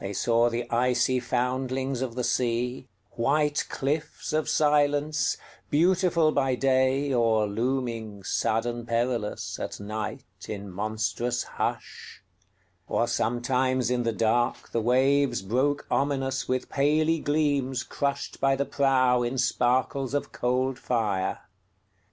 [0.00, 5.36] They saw the icy foundlings of the sea, White cliffs of silence,
[5.70, 12.20] beautiful by day, Or looming, sudden perilous, at nightIn monstrous hush;
[12.88, 19.38] or sometimes in the darkThe waves broke ominous with paly gleamsCrushed by the prow in
[19.38, 21.42] sparkles of cold fire.